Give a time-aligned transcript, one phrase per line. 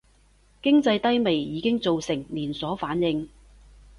[0.63, 3.29] 經濟低迷已經造成連鎖反應